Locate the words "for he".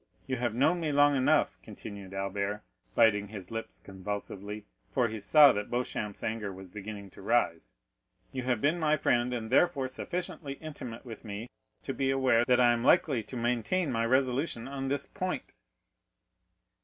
4.89-5.19